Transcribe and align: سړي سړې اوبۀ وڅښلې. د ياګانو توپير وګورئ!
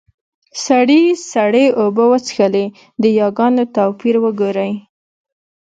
سړي 0.65 1.01
سړې 1.31 1.65
اوبۀ 1.81 2.05
وڅښلې. 2.11 2.65
د 3.01 3.03
ياګانو 3.21 3.63
توپير 3.75 4.15
وګورئ! 4.23 4.71